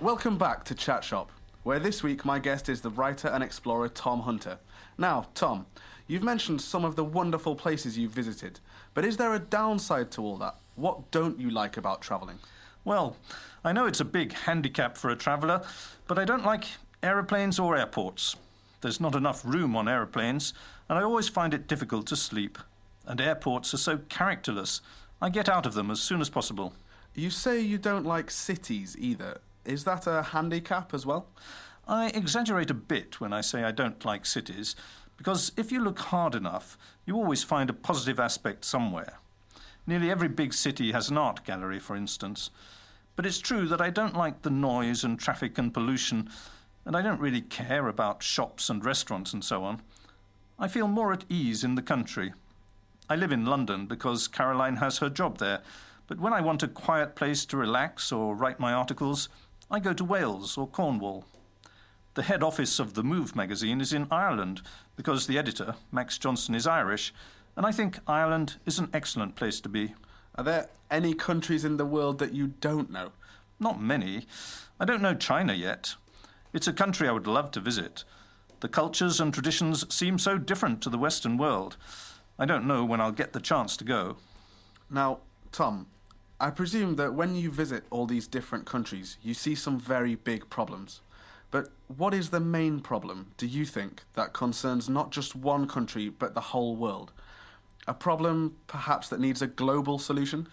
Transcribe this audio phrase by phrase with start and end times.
[0.00, 1.30] Welcome back to Chat Shop,
[1.62, 4.58] where this week my guest is the writer and explorer Tom Hunter.
[4.96, 5.66] Now, Tom,
[6.06, 8.60] you've mentioned some of the wonderful places you've visited,
[8.94, 10.56] but is there a downside to all that?
[10.74, 12.38] What don't you like about travelling?
[12.84, 13.16] Well,
[13.62, 15.62] I know it's a big handicap for a traveller,
[16.06, 16.64] but I don't like
[17.02, 18.36] aeroplanes or airports.
[18.80, 20.54] There's not enough room on aeroplanes,
[20.88, 22.58] and I always find it difficult to sleep.
[23.06, 24.80] And airports are so characterless.
[25.20, 26.74] I get out of them as soon as possible.
[27.14, 29.40] You say you don't like cities either.
[29.64, 31.26] Is that a handicap as well?
[31.88, 34.76] I exaggerate a bit when I say I don't like cities,
[35.16, 39.18] because if you look hard enough, you always find a positive aspect somewhere.
[39.86, 42.50] Nearly every big city has an art gallery, for instance.
[43.16, 46.30] But it's true that I don't like the noise and traffic and pollution,
[46.84, 49.82] and I don't really care about shops and restaurants and so on.
[50.58, 52.32] I feel more at ease in the country.
[53.08, 55.60] I live in London because Caroline has her job there,
[56.10, 59.28] but when I want a quiet place to relax or write my articles,
[59.70, 61.24] I go to Wales or Cornwall.
[62.14, 64.60] The head office of the Move magazine is in Ireland
[64.96, 67.14] because the editor, Max Johnson, is Irish,
[67.54, 69.94] and I think Ireland is an excellent place to be.
[70.34, 73.12] Are there any countries in the world that you don't know?
[73.60, 74.26] Not many.
[74.80, 75.94] I don't know China yet.
[76.52, 78.02] It's a country I would love to visit.
[78.58, 81.76] The cultures and traditions seem so different to the Western world.
[82.36, 84.16] I don't know when I'll get the chance to go.
[84.90, 85.20] Now,
[85.52, 85.86] Tom,
[86.42, 90.48] I presume that when you visit all these different countries, you see some very big
[90.48, 91.02] problems.
[91.50, 96.08] But what is the main problem, do you think, that concerns not just one country
[96.08, 97.12] but the whole world?
[97.86, 100.48] A problem, perhaps, that needs a global solution?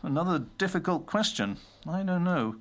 [0.00, 1.56] Another difficult question.
[1.88, 2.56] I don't know.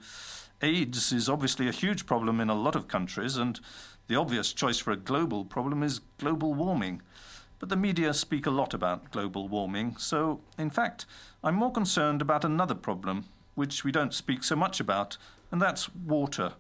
[0.64, 3.60] AIDS is obviously a huge problem in a lot of countries, and
[4.08, 7.04] the obvious choice for a global problem is global warming.
[7.62, 11.06] But the media speak a lot about global warming, so, in fact,
[11.44, 15.18] I'm more concerned about another problem, which we don't speak so much about,
[15.52, 16.54] and that's water.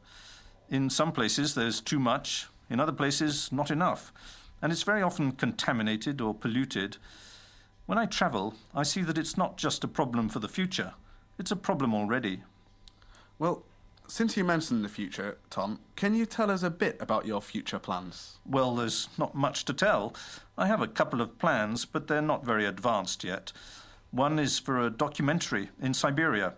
[0.69, 4.13] In some places, there's too much, in other places, not enough,
[4.61, 6.97] and it's very often contaminated or polluted.
[7.87, 10.93] When I travel, I see that it's not just a problem for the future,
[11.39, 12.43] it's a problem already.
[13.39, 13.63] Well,
[14.11, 17.79] since you mentioned the future, Tom, can you tell us a bit about your future
[17.79, 18.39] plans?
[18.45, 20.13] Well, there's not much to tell.
[20.57, 23.53] I have a couple of plans, but they're not very advanced yet.
[24.11, 26.55] One is for a documentary in Siberia.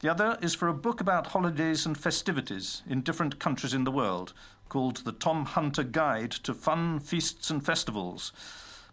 [0.00, 3.90] The other is for a book about holidays and festivities in different countries in the
[3.90, 4.32] world,
[4.68, 8.32] called The Tom Hunter Guide to Fun, Feasts and Festivals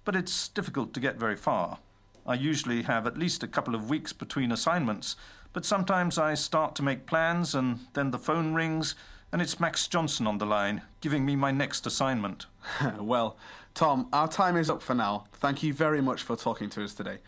[0.04, 1.80] but it's difficult to get very far.
[2.26, 5.16] I usually have at least a couple of weeks between assignments,
[5.54, 8.96] but sometimes I start to make plans and then the phone rings
[9.32, 12.48] and it's Max Johnson on the line, giving me my next assignment.
[13.00, 13.38] well,
[13.74, 15.26] Tom, our time is up for now.
[15.34, 17.20] Thank you very much for talking to us today.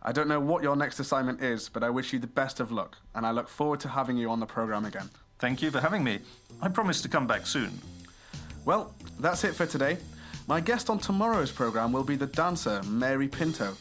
[0.00, 2.70] I don't know what your next assignment is, but I wish you the best of
[2.70, 5.10] luck, and I look forward to having you on the programme again.
[5.40, 6.20] Thank you for having me.
[6.62, 7.80] I promise to come back soon.
[8.64, 9.98] Well, that's it for today.
[10.46, 13.76] My guest on tomorrow's programme will be the dancer Mary Pinto.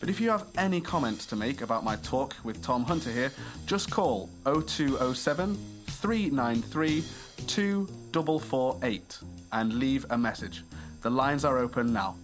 [0.00, 3.30] But if you have any comments to make about my talk with Tom Hunter here,
[3.66, 5.54] just call 0207
[5.86, 7.04] 393
[7.46, 9.18] 2448
[9.52, 10.64] and leave a message.
[11.02, 12.16] The lines are open now.